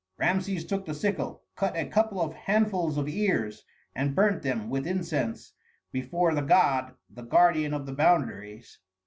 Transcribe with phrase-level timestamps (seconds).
[0.17, 3.63] Rameses took the sickle, cut a couple of handfuls of ears,
[3.93, 5.53] and burnt them with incense
[5.91, 8.79] before the god the guardian of the boundaries.